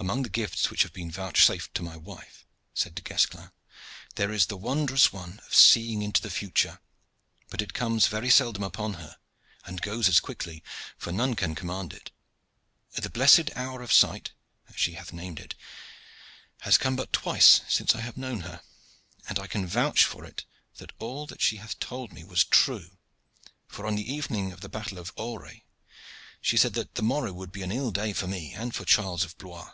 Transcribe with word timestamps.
"Among 0.00 0.22
the 0.22 0.28
gifts 0.28 0.70
which 0.70 0.84
have 0.84 0.92
been 0.92 1.10
vouchsafed 1.10 1.74
to 1.74 1.82
my 1.82 1.96
wife," 1.96 2.46
said 2.72 2.94
Du 2.94 3.02
Guesclin, 3.02 3.50
"there 4.14 4.30
is 4.30 4.46
the 4.46 4.56
wondrous 4.56 5.12
one 5.12 5.40
of 5.44 5.52
seeing 5.52 6.02
into 6.02 6.22
the 6.22 6.30
future; 6.30 6.78
but 7.48 7.60
it 7.60 7.74
comes 7.74 8.06
very 8.06 8.30
seldom 8.30 8.62
upon 8.62 8.94
her, 8.94 9.18
and 9.64 9.82
goes 9.82 10.08
as 10.08 10.20
quickly, 10.20 10.62
for 10.96 11.10
none 11.10 11.34
can 11.34 11.56
command 11.56 11.92
it. 11.92 12.12
The 12.92 13.10
blessed 13.10 13.50
hour 13.56 13.82
of 13.82 13.92
sight, 13.92 14.30
as 14.68 14.76
she 14.78 14.92
hath 14.92 15.12
named 15.12 15.40
it, 15.40 15.56
has 16.60 16.78
come 16.78 16.94
but 16.94 17.12
twice 17.12 17.62
since 17.66 17.96
I 17.96 18.00
have 18.00 18.16
known 18.16 18.42
her, 18.42 18.62
and 19.28 19.36
I 19.40 19.48
can 19.48 19.66
vouch 19.66 20.04
for 20.04 20.24
it 20.24 20.44
that 20.76 20.92
all 21.00 21.26
that 21.26 21.42
she 21.42 21.56
hath 21.56 21.76
told 21.80 22.12
me 22.12 22.22
was 22.22 22.44
true, 22.44 22.96
for 23.66 23.84
on 23.84 23.96
the 23.96 24.08
evening 24.08 24.52
of 24.52 24.60
the 24.60 24.68
Battle 24.68 24.98
of 24.98 25.12
Auray 25.16 25.64
she 26.40 26.56
said 26.56 26.74
that 26.74 26.94
the 26.94 27.02
morrow 27.02 27.32
would 27.32 27.50
be 27.50 27.62
an 27.62 27.72
ill 27.72 27.90
day 27.90 28.12
for 28.12 28.28
me 28.28 28.52
and 28.52 28.76
for 28.76 28.84
Charles 28.84 29.24
of 29.24 29.36
Blois. 29.38 29.72